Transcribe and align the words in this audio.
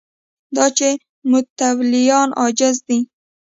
دا 0.55 0.65
چې 0.77 0.89
متولیان 1.29 2.29
عاجزه 2.39 2.81
دي 2.87 2.99